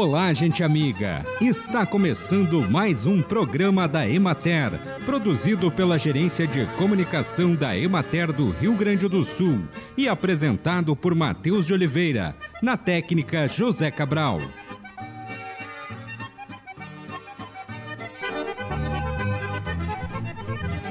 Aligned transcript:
Olá, 0.00 0.32
gente 0.32 0.62
amiga! 0.62 1.26
Está 1.40 1.84
começando 1.84 2.62
mais 2.70 3.04
um 3.04 3.20
programa 3.20 3.88
da 3.88 4.08
Emater, 4.08 4.78
produzido 5.04 5.72
pela 5.72 5.98
Gerência 5.98 6.46
de 6.46 6.64
Comunicação 6.76 7.52
da 7.52 7.76
Emater 7.76 8.32
do 8.32 8.50
Rio 8.50 8.74
Grande 8.74 9.08
do 9.08 9.24
Sul 9.24 9.58
e 9.96 10.08
apresentado 10.08 10.94
por 10.94 11.16
Matheus 11.16 11.66
de 11.66 11.72
Oliveira, 11.74 12.36
na 12.62 12.76
técnica 12.76 13.48
José 13.48 13.90
Cabral. 13.90 14.40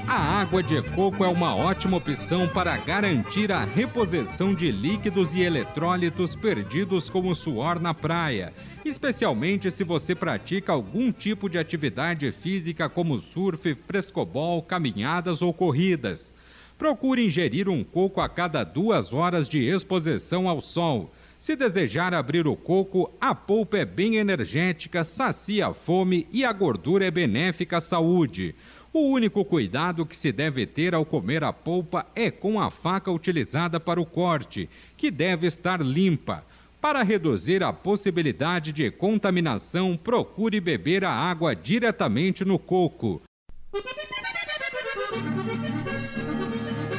A 0.08 0.41
água 0.41 0.63
de 0.63 0.81
coco 0.94 1.23
é 1.23 1.27
uma 1.27 1.55
ótima 1.55 1.98
opção 1.98 2.48
para 2.48 2.76
garantir 2.77 3.52
a 3.52 3.63
reposição 3.63 4.53
de 4.53 4.71
líquidos 4.71 5.35
e 5.35 5.41
eletrólitos 5.41 6.35
perdidos 6.35 7.09
com 7.09 7.27
o 7.27 7.35
suor 7.35 7.80
na 7.80 7.94
praia, 7.94 8.53
especialmente 8.88 9.70
se 9.72 9.84
você 9.84 10.16
pratica 10.16 10.72
algum 10.72 11.12
tipo 11.12 11.50
de 11.50 11.58
atividade 11.58 12.32
física 12.32 12.88
como 12.88 13.20
surf, 13.20 13.76
frescobol, 13.86 14.62
caminhadas 14.62 15.41
ou 15.41 15.54
corridas. 15.54 16.36
Procure 16.77 17.26
ingerir 17.26 17.68
um 17.68 17.84
coco 17.84 18.22
a 18.22 18.30
cada 18.30 18.63
duas 18.63 19.12
horas 19.12 19.50
de 19.50 19.60
exposição 19.68 20.48
ao 20.48 20.62
sol. 20.62 21.12
Se 21.40 21.55
desejar 21.55 22.13
abrir 22.13 22.48
o 22.48 22.55
coco, 22.55 23.12
a 23.20 23.34
polpa 23.34 23.77
é 23.77 23.86
bem 23.86 24.18
energética, 24.18 25.04
sacia 25.04 25.68
a 25.68 25.74
fome 25.74 26.27
e 26.32 26.46
a 26.46 26.52
gordura 26.52 27.05
é 27.05 27.12
benéfica 27.12 27.77
à 27.77 27.82
saúde. 27.82 28.55
O 28.94 29.02
único 29.02 29.44
cuidado 29.46 30.05
que 30.05 30.16
se 30.16 30.32
deve 30.32 30.66
ter 30.66 30.96
ao 30.96 31.05
comer 31.05 31.44
a 31.44 31.54
polpa 31.54 32.07
é 32.16 32.32
com 32.32 32.60
a 32.60 32.72
faca 32.72 33.12
utilizada 33.12 33.79
para 33.79 34.01
o 34.01 34.05
corte, 34.05 34.70
que 34.96 35.12
deve 35.12 35.46
estar 35.46 35.82
limpa. 35.82 36.44
Para 36.79 37.01
reduzir 37.01 37.63
a 37.63 37.73
possibilidade 37.73 38.71
de 38.71 38.91
contaminação, 38.91 39.97
procure 39.97 40.59
beber 40.59 41.03
a 41.03 41.11
água 41.11 41.55
diretamente 41.55 42.45
no 42.45 42.59
coco. 42.59 43.21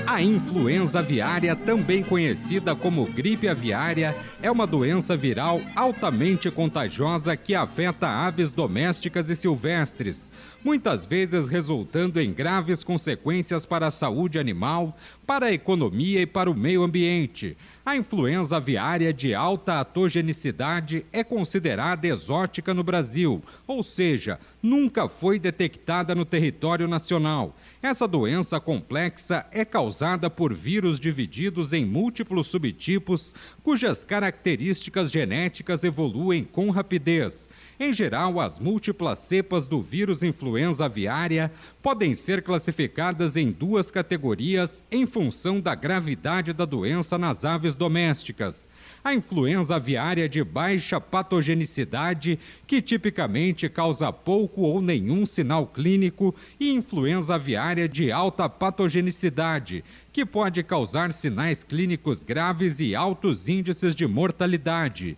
A 0.04 0.22
influenza 0.22 0.98
aviária, 0.98 1.54
também 1.54 2.02
conhecida 2.02 2.74
como 2.74 3.06
gripe 3.06 3.46
aviária, 3.46 4.16
é 4.42 4.50
uma 4.50 4.66
doença 4.66 5.16
viral 5.16 5.60
altamente 5.76 6.50
contagiosa 6.50 7.36
que 7.36 7.54
afeta 7.54 8.08
aves 8.08 8.50
domésticas 8.50 9.30
e 9.30 9.36
silvestres, 9.36 10.32
muitas 10.64 11.04
vezes 11.04 11.46
resultando 11.46 12.20
em 12.20 12.32
graves 12.32 12.82
consequências 12.82 13.64
para 13.64 13.86
a 13.86 13.92
saúde 13.92 14.40
animal, 14.40 14.96
para 15.24 15.46
a 15.46 15.52
economia 15.52 16.20
e 16.22 16.26
para 16.26 16.50
o 16.50 16.54
meio 16.54 16.82
ambiente. 16.82 17.56
A 17.89 17.97
influenza 17.97 18.58
aviária 18.58 19.14
de 19.14 19.34
alta 19.34 19.81
atogenicidade 19.81 21.06
é 21.11 21.25
considerada 21.25 22.06
exótica 22.06 22.75
no 22.75 22.84
Brasil, 22.84 23.42
ou 23.67 23.83
seja, 23.83 24.39
nunca 24.62 25.08
foi 25.08 25.39
detectada 25.39 26.14
no 26.14 26.27
território 26.27 26.86
nacional. 26.86 27.56
Essa 27.83 28.06
doença 28.06 28.61
complexa 28.61 29.47
é 29.50 29.64
causada 29.64 30.28
por 30.28 30.53
vírus 30.53 31.00
divididos 31.00 31.72
em 31.72 31.86
múltiplos 31.86 32.48
subtipos, 32.48 33.34
cujas 33.62 34.05
características 34.05 35.11
genéticas 35.11 35.83
evoluem 35.83 36.45
com 36.45 36.69
rapidez. 36.69 37.48
Em 37.80 37.92
geral, 37.92 38.40
as 38.40 38.58
múltiplas 38.58 39.20
cepas 39.20 39.64
do 39.64 39.80
vírus 39.80 40.24
influenza 40.24 40.86
aviária 40.86 41.52
podem 41.80 42.12
ser 42.12 42.42
classificadas 42.42 43.36
em 43.36 43.52
duas 43.52 43.88
categorias 43.88 44.82
em 44.90 45.06
função 45.06 45.60
da 45.60 45.76
gravidade 45.76 46.52
da 46.52 46.64
doença 46.64 47.16
nas 47.16 47.44
aves 47.44 47.76
domésticas. 47.76 48.68
A 49.05 49.14
influenza 49.14 49.77
aviária 49.77 50.28
de 50.28 50.42
baixa 50.42 51.00
patogenicidade, 51.00 52.36
que 52.67 52.83
tipicamente 52.83 53.68
causa 53.68 54.12
pouco 54.12 54.62
ou 54.62 54.83
nenhum 54.83 55.24
sinal 55.24 55.64
clínico, 55.64 56.34
e 56.58 56.72
influenza 56.72 57.36
aviária 57.36 57.88
de 57.88 58.11
alta 58.11 58.48
patogenicidade, 58.48 59.84
que 60.12 60.27
pode 60.27 60.64
causar 60.64 61.12
sinais 61.12 61.62
clínicos 61.62 62.24
graves 62.24 62.80
e 62.80 62.96
altos 62.96 63.48
índices 63.48 63.94
de 63.94 64.05
mortalidade. 64.05 65.17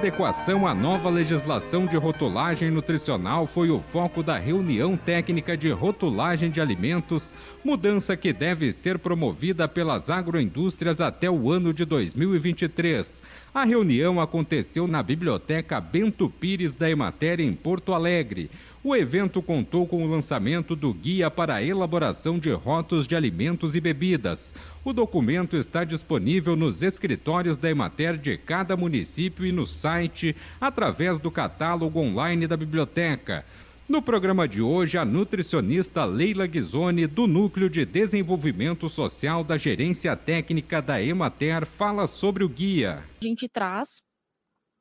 Adequação 0.02 0.66
à 0.66 0.75
nova 0.75 1.08
legislação 1.08 1.87
de 1.87 1.96
rotulagem 1.96 2.72
nutricional 2.72 3.46
foi 3.46 3.70
o 3.70 3.78
foco 3.78 4.20
da 4.20 4.37
reunião 4.37 4.96
técnica 4.96 5.56
de 5.56 5.70
rotulagem 5.70 6.50
de 6.50 6.60
alimentos, 6.60 7.37
mudança 7.64 8.16
que 8.16 8.32
deve 8.32 8.72
ser 8.72 8.99
promovida 8.99 9.69
pelas 9.69 10.10
agroindústrias 10.10 11.00
até 11.00 11.31
o 11.31 11.52
ano 11.52 11.72
de 11.72 11.84
2023. 11.84 13.22
A 13.54 13.64
reunião 13.64 14.20
aconteceu 14.20 14.88
na 14.88 15.04
Biblioteca 15.04 15.81
Bento 15.81 16.28
Pires 16.28 16.75
da 16.75 16.90
Emater, 16.90 17.38
em 17.38 17.52
Porto 17.52 17.94
Alegre. 17.94 18.50
O 18.84 18.96
evento 18.96 19.40
contou 19.40 19.87
com 19.87 20.05
o 20.05 20.11
lançamento 20.11 20.75
do 20.75 20.93
Guia 20.93 21.31
para 21.31 21.55
a 21.55 21.62
Elaboração 21.62 22.37
de 22.37 22.50
Rótulos 22.50 23.06
de 23.06 23.14
Alimentos 23.14 23.76
e 23.76 23.81
Bebidas. 23.81 24.52
O 24.84 24.93
documento 24.93 25.56
está 25.56 25.84
disponível 25.84 26.56
nos 26.56 26.82
escritórios 26.82 27.56
da 27.56 27.70
Emater 27.70 28.19
de 28.19 28.37
cada 28.37 28.76
município 28.76 29.46
e 29.46 29.52
no 29.52 29.69
site, 29.69 30.34
através 30.61 31.20
do 31.20 31.31
catálogo 31.31 32.00
online 32.00 32.49
da 32.49 32.56
biblioteca. 32.56 33.44
No 33.88 34.02
programa 34.02 34.49
de 34.49 34.61
hoje, 34.61 34.99
a 34.99 35.05
nutricionista 35.05 36.05
Leila 36.05 36.49
Ghisoni, 36.49 37.06
do 37.06 37.28
Núcleo 37.28 37.70
de 37.70 37.85
Desenvolvimento 37.85 38.88
Social 38.88 39.44
da 39.44 39.56
Gerência 39.56 40.17
Técnica 40.17 40.82
da 40.82 41.00
Emater, 41.00 41.67
fala 41.67 42.08
sobre 42.08 42.43
o 42.43 42.49
guia. 42.49 43.05
A 43.20 43.25
gente 43.25 43.49
traz 43.49 44.02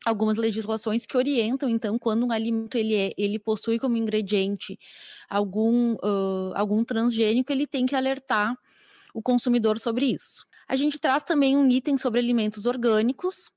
algumas 0.05 0.37
legislações 0.37 1.05
que 1.05 1.17
orientam 1.17 1.69
então 1.69 1.97
quando 1.99 2.25
um 2.25 2.31
alimento 2.31 2.75
ele 2.75 2.95
é, 2.95 3.11
ele 3.17 3.37
possui 3.37 3.77
como 3.79 3.97
ingrediente 3.97 4.77
algum 5.29 5.93
uh, 5.95 6.51
algum 6.55 6.83
transgênico 6.83 7.51
ele 7.51 7.67
tem 7.67 7.85
que 7.85 7.95
alertar 7.95 8.55
o 9.13 9.21
consumidor 9.21 9.77
sobre 9.79 10.05
isso 10.05 10.45
a 10.67 10.75
gente 10.75 10.99
traz 10.99 11.23
também 11.23 11.57
um 11.57 11.69
item 11.69 11.97
sobre 11.97 12.19
alimentos 12.19 12.65
orgânicos 12.65 13.51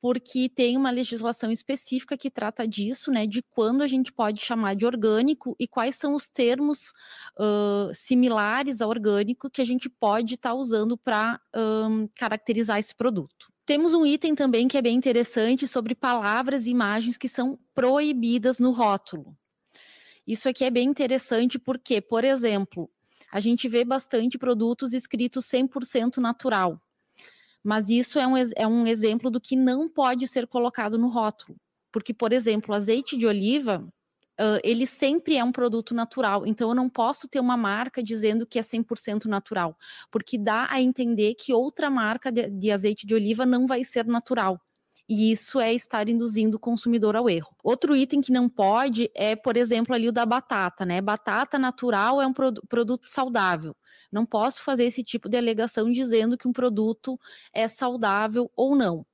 porque 0.00 0.48
tem 0.48 0.76
uma 0.76 0.90
legislação 0.90 1.52
específica 1.52 2.16
que 2.16 2.30
trata 2.30 2.66
disso, 2.66 3.10
né, 3.10 3.26
de 3.26 3.42
quando 3.42 3.82
a 3.82 3.86
gente 3.86 4.10
pode 4.10 4.40
chamar 4.40 4.74
de 4.74 4.86
orgânico 4.86 5.54
e 5.60 5.68
quais 5.68 5.96
são 5.96 6.14
os 6.14 6.28
termos 6.28 6.92
uh, 7.38 7.92
similares 7.92 8.80
a 8.80 8.86
orgânico 8.86 9.50
que 9.50 9.60
a 9.60 9.64
gente 9.64 9.90
pode 9.90 10.34
estar 10.34 10.50
tá 10.50 10.54
usando 10.54 10.96
para 10.96 11.38
um, 11.54 12.08
caracterizar 12.16 12.78
esse 12.78 12.94
produto. 12.94 13.52
Temos 13.70 13.94
um 13.94 14.04
item 14.04 14.34
também 14.34 14.66
que 14.66 14.76
é 14.76 14.82
bem 14.82 14.96
interessante 14.96 15.68
sobre 15.68 15.94
palavras 15.94 16.66
e 16.66 16.70
imagens 16.70 17.16
que 17.16 17.28
são 17.28 17.56
proibidas 17.72 18.58
no 18.58 18.72
rótulo. 18.72 19.38
Isso 20.26 20.48
aqui 20.48 20.64
é 20.64 20.70
bem 20.72 20.88
interessante 20.88 21.56
porque, 21.56 22.00
por 22.00 22.24
exemplo, 22.24 22.90
a 23.30 23.38
gente 23.38 23.68
vê 23.68 23.84
bastante 23.84 24.36
produtos 24.36 24.92
escritos 24.92 25.44
100% 25.44 26.16
natural. 26.16 26.82
Mas 27.62 27.88
isso 27.88 28.18
é 28.18 28.26
um, 28.26 28.34
é 28.56 28.66
um 28.66 28.88
exemplo 28.88 29.30
do 29.30 29.40
que 29.40 29.54
não 29.54 29.88
pode 29.88 30.26
ser 30.26 30.48
colocado 30.48 30.98
no 30.98 31.06
rótulo. 31.06 31.56
Porque, 31.92 32.12
por 32.12 32.32
exemplo, 32.32 32.74
azeite 32.74 33.16
de 33.16 33.24
oliva 33.24 33.88
uh, 34.40 34.60
ele 34.64 34.86
sempre 34.86 35.36
é 35.36 35.44
um 35.44 35.52
produto 35.52 35.94
natural. 35.94 36.46
Então, 36.46 36.70
eu 36.70 36.74
não 36.74 36.88
posso 36.88 37.28
ter 37.28 37.38
uma 37.38 37.56
marca 37.56 38.02
dizendo 38.02 38.46
que 38.46 38.58
é 38.58 38.62
100% 38.62 39.26
natural, 39.26 39.76
porque 40.10 40.38
dá 40.38 40.66
a 40.70 40.80
entender 40.80 41.34
que 41.34 41.52
outra 41.52 41.90
marca 41.90 42.32
de, 42.32 42.48
de 42.48 42.70
azeite 42.70 43.06
de 43.06 43.14
oliva 43.14 43.44
não 43.44 43.66
vai 43.66 43.84
ser 43.84 44.06
natural. 44.06 44.58
E 45.08 45.32
isso 45.32 45.58
é 45.58 45.74
estar 45.74 46.08
induzindo 46.08 46.56
o 46.56 46.60
consumidor 46.60 47.16
ao 47.16 47.28
erro. 47.28 47.52
Outro 47.64 47.96
item 47.96 48.20
que 48.20 48.30
não 48.30 48.48
pode 48.48 49.10
é, 49.12 49.34
por 49.34 49.56
exemplo, 49.56 49.92
ali 49.92 50.08
o 50.08 50.12
da 50.12 50.24
batata, 50.24 50.86
né? 50.86 51.00
Batata 51.00 51.58
natural 51.58 52.22
é 52.22 52.26
um 52.28 52.32
pro 52.32 52.52
produto 52.68 53.10
saudável. 53.10 53.74
Não 54.12 54.24
posso 54.24 54.62
fazer 54.62 54.84
esse 54.84 55.02
tipo 55.02 55.28
de 55.28 55.36
alegação 55.36 55.90
dizendo 55.90 56.38
que 56.38 56.46
um 56.46 56.52
produto 56.52 57.18
é 57.52 57.66
saudável 57.66 58.50
ou 58.54 58.76
não. 58.76 59.04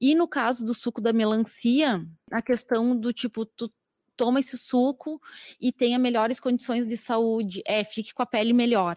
E 0.00 0.14
no 0.14 0.28
caso 0.28 0.64
do 0.64 0.72
suco 0.72 1.00
da 1.00 1.12
melancia, 1.12 2.06
a 2.30 2.40
questão 2.40 2.96
do 2.96 3.12
tipo, 3.12 3.44
tu 3.44 3.72
toma 4.16 4.40
esse 4.40 4.56
suco 4.56 5.20
e 5.60 5.72
tenha 5.72 5.98
melhores 5.98 6.40
condições 6.40 6.86
de 6.86 6.96
saúde, 6.96 7.62
é, 7.66 7.84
fique 7.84 8.14
com 8.14 8.22
a 8.22 8.26
pele 8.26 8.52
melhor. 8.52 8.96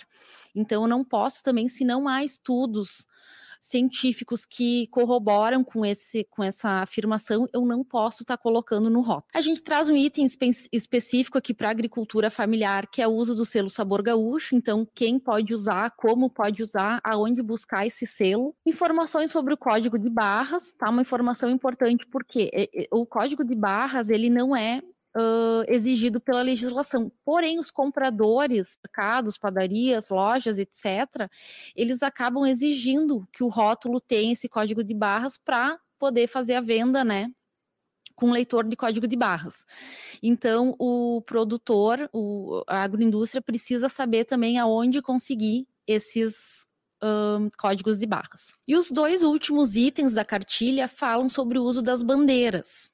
Então, 0.55 0.83
eu 0.83 0.87
não 0.87 1.03
posso 1.03 1.43
também, 1.43 1.67
se 1.67 1.83
não 1.83 2.07
há 2.07 2.23
estudos 2.23 3.07
científicos 3.59 4.45
que 4.45 4.87
corroboram 4.87 5.63
com, 5.63 5.85
esse, 5.85 6.23
com 6.25 6.43
essa 6.43 6.81
afirmação, 6.81 7.47
eu 7.53 7.65
não 7.65 7.83
posso 7.83 8.23
estar 8.23 8.37
tá 8.37 8.41
colocando 8.41 8.89
no 8.89 9.01
rótulo. 9.01 9.29
A 9.33 9.41
gente 9.41 9.61
traz 9.61 9.89
um 9.89 9.95
item 9.95 10.25
espe 10.25 10.49
específico 10.71 11.37
aqui 11.37 11.53
para 11.53 11.69
agricultura 11.69 12.31
familiar, 12.31 12.87
que 12.87 13.01
é 13.01 13.07
o 13.07 13.11
uso 13.11 13.35
do 13.35 13.45
selo 13.45 13.69
sabor 13.69 14.01
gaúcho. 14.01 14.55
Então, 14.55 14.87
quem 14.95 15.19
pode 15.19 15.53
usar, 15.53 15.91
como 15.91 16.29
pode 16.29 16.63
usar, 16.63 17.01
aonde 17.03 17.41
buscar 17.41 17.85
esse 17.85 18.07
selo. 18.07 18.55
Informações 18.65 19.31
sobre 19.31 19.53
o 19.53 19.57
código 19.57 19.99
de 19.99 20.09
barras, 20.09 20.71
tá? 20.71 20.89
Uma 20.89 21.01
informação 21.01 21.49
importante 21.49 22.07
porque 22.07 22.69
o 22.91 23.05
código 23.05 23.43
de 23.43 23.55
barras 23.55 24.09
ele 24.09 24.29
não 24.29 24.55
é 24.55 24.81
uh, 25.15 25.63
exigido 25.67 26.19
pela 26.19 26.41
legislação. 26.41 27.11
Porém, 27.23 27.59
os 27.59 27.71
compradores, 27.71 28.77
mercados, 28.83 29.37
padarias, 29.37 30.09
lojas, 30.09 30.57
etc., 30.59 31.29
eles 31.75 32.03
acabam 32.03 32.45
exigindo 32.45 33.23
que 33.31 33.43
o 33.43 33.47
rótulo 33.47 33.99
tenha 33.99 34.33
esse 34.33 34.47
código 34.47 34.83
de 34.83 34.93
barras 34.93 35.37
para 35.37 35.79
poder 35.97 36.27
fazer 36.27 36.55
a 36.55 36.61
venda, 36.61 37.03
né? 37.03 37.31
com 38.15 38.31
leitor 38.31 38.67
de 38.67 38.75
código 38.75 39.07
de 39.07 39.15
barras. 39.15 39.65
Então, 40.21 40.75
o 40.77 41.21
produtor, 41.21 42.09
o, 42.11 42.61
a 42.67 42.83
agroindústria 42.83 43.41
precisa 43.41 43.87
saber 43.87 44.25
também 44.25 44.59
aonde 44.59 45.01
conseguir 45.01 45.65
esses 45.87 46.67
um, 47.01 47.47
códigos 47.57 47.97
de 47.97 48.05
barras. 48.05 48.57
E 48.67 48.75
os 48.75 48.91
dois 48.91 49.23
últimos 49.23 49.77
itens 49.77 50.15
da 50.15 50.25
cartilha 50.25 50.89
falam 50.89 51.29
sobre 51.29 51.57
o 51.57 51.63
uso 51.63 51.81
das 51.81 52.03
bandeiras 52.03 52.91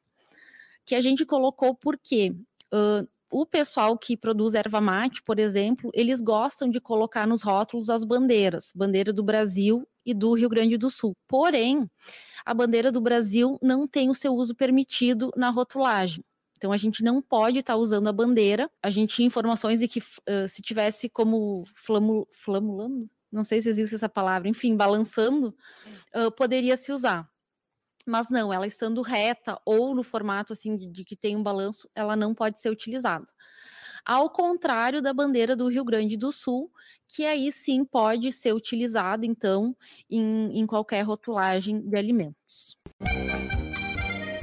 que 0.85 0.95
a 0.95 1.01
gente 1.01 1.25
colocou 1.25 1.73
porque 1.75 2.35
uh, 2.73 3.07
o 3.29 3.45
pessoal 3.45 3.97
que 3.97 4.15
produz 4.15 4.53
erva 4.53 4.79
mate, 4.79 5.21
por 5.23 5.39
exemplo, 5.39 5.89
eles 5.93 6.21
gostam 6.21 6.69
de 6.69 6.79
colocar 6.79 7.27
nos 7.27 7.41
rótulos 7.41 7.89
as 7.89 8.03
bandeiras, 8.03 8.71
bandeira 8.73 9.11
do 9.11 9.23
Brasil 9.23 9.87
e 10.05 10.13
do 10.13 10.33
Rio 10.33 10.47
Grande 10.47 10.77
do 10.77 10.89
Sul. 10.89 11.13
Porém, 11.27 11.89
a 12.45 12.53
bandeira 12.53 12.91
do 12.91 13.01
Brasil 13.01 13.57
não 13.61 13.87
tem 13.87 14.09
o 14.09 14.13
seu 14.13 14.33
uso 14.33 14.55
permitido 14.55 15.31
na 15.35 15.49
rotulagem. 15.49 16.23
Então 16.55 16.71
a 16.71 16.77
gente 16.77 17.03
não 17.03 17.21
pode 17.21 17.59
estar 17.59 17.73
tá 17.73 17.77
usando 17.77 18.07
a 18.07 18.13
bandeira. 18.13 18.69
A 18.81 18.89
gente 18.89 19.15
tinha 19.15 19.27
informações 19.27 19.79
de 19.79 19.87
que 19.87 19.99
uh, 19.99 20.47
se 20.47 20.61
tivesse 20.61 21.09
como 21.09 21.65
flamul 21.75 22.27
flamulando, 22.31 23.09
não 23.31 23.43
sei 23.43 23.59
se 23.59 23.67
existe 23.67 23.95
essa 23.95 24.07
palavra, 24.07 24.47
enfim, 24.47 24.77
balançando, 24.77 25.53
uh, 26.15 26.31
poderia 26.31 26.77
se 26.77 26.91
usar 26.91 27.29
mas 28.05 28.29
não, 28.29 28.53
ela 28.53 28.67
estando 28.67 29.01
reta 29.01 29.59
ou 29.65 29.95
no 29.95 30.03
formato 30.03 30.53
assim 30.53 30.77
de, 30.77 30.87
de, 30.87 31.03
que 31.03 31.15
tem 31.15 31.35
um 31.35 31.43
balanço, 31.43 31.89
ela 31.95 32.15
não 32.15 32.33
pode 32.33 32.59
ser 32.59 32.69
utilizada. 32.69 33.25
Ao 34.05 34.29
contrário 34.29 35.01
da 35.01 35.13
bandeira 35.13 35.55
do 35.55 35.67
Rio 35.67 35.83
Grande 35.83 36.15
do 36.15 36.31
Sul, 36.31 36.71
que 37.07 37.25
aí 37.25 37.51
sim 37.51 37.83
pode 37.83 38.31
ser 38.31 38.53
utilizada, 38.53 39.25
então, 39.25 39.75
em, 40.09 40.59
em 40.59 40.67
qualquer 40.67 41.01
rotulagem 41.01 41.81
de 41.81 41.97
alimentos. 41.97 42.77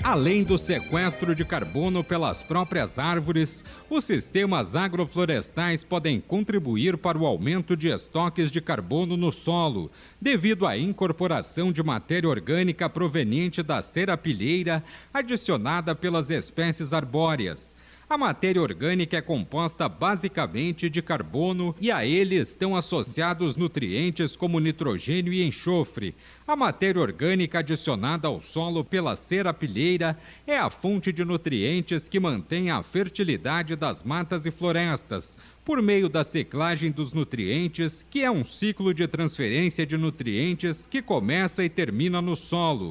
Além 0.05 0.43
do 0.43 0.59
sequestro 0.59 1.33
de 1.33 1.45
carbono 1.45 2.03
pelas 2.03 2.43
próprias 2.43 2.99
árvores, 2.99 3.65
os 3.89 4.05
sistemas 4.05 4.75
agroflorestais 4.75 5.85
podem 5.85 6.21
contribuir 6.21 6.99
para 6.99 7.17
o 7.17 7.25
aumento 7.25 7.77
de 7.77 7.87
estoques 7.87 8.51
de 8.51 8.61
carbono 8.61 9.17
no 9.17 9.31
solo, 9.31 9.93
devido 10.21 10.67
à 10.67 10.77
incorporação 10.77 11.71
de 11.71 11.85
matéria 11.85 12.29
orgânica 12.29 12.91
proveniente 12.91 13.63
da 13.63 13.81
serapilheira 13.81 14.83
adicionada 15.15 15.95
pelas 15.95 16.31
espécies 16.31 16.93
arbóreas. 16.93 17.77
A 18.09 18.19
matéria 18.19 18.61
orgânica 18.61 19.17
é 19.17 19.23
composta 19.23 19.89
basicamente 19.89 20.91
de 20.91 21.01
carbono 21.01 21.75
e 21.81 21.91
a 21.91 22.05
ele 22.05 22.35
estão 22.35 22.77
associados 22.77 23.57
nutrientes 23.57 24.37
como 24.37 24.61
nitrogênio 24.61 25.33
e 25.33 25.43
enxofre. 25.43 26.15
A 26.47 26.55
matéria 26.55 27.01
orgânica 27.01 27.61
adicionada 27.61 28.29
ao 28.29 28.41
solo 28.41 28.85
pela 28.85 29.17
serapilheira 29.17 30.19
é 30.47 30.59
a 30.59 30.69
fonte 30.69 31.13
de 31.13 31.25
nutrientes 31.25 32.09
que 32.09 32.21
mantém 32.21 32.71
a 32.71 32.83
fertilidade 32.83 33.77
das 33.77 34.03
matas 34.03 34.45
e 34.45 34.51
florestas, 34.51 35.39
por 35.65 35.81
meio 35.81 36.09
da 36.09 36.25
ciclagem 36.25 36.91
dos 36.91 37.13
nutrientes, 37.13 38.07
que 38.09 38.23
é 38.23 38.31
um 38.31 38.45
ciclo 38.45 38.93
de 38.93 39.07
transferência 39.07 39.87
de 39.87 39.97
nutrientes 39.97 40.85
que 40.85 41.01
começa 41.01 41.65
e 41.65 41.71
termina 41.71 42.21
no 42.21 42.37
solo. 42.37 42.91